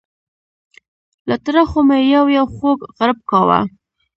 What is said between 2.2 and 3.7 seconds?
یو خوږ غړپ کاوه.